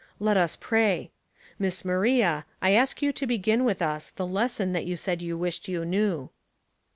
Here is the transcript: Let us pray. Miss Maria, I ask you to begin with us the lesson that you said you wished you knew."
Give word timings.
Let 0.19 0.35
us 0.35 0.55
pray. 0.55 1.11
Miss 1.59 1.85
Maria, 1.85 2.47
I 2.59 2.71
ask 2.71 3.03
you 3.03 3.13
to 3.13 3.27
begin 3.27 3.63
with 3.63 3.83
us 3.83 4.09
the 4.09 4.25
lesson 4.25 4.73
that 4.73 4.85
you 4.87 4.97
said 4.97 5.21
you 5.21 5.37
wished 5.37 5.67
you 5.67 5.85
knew." 5.85 6.31